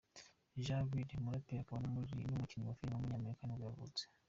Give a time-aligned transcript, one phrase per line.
[0.67, 4.03] Ja Rule, umuraperi akaba n’umukinnyi wa filime w’umunyamerika nibwo yavutse.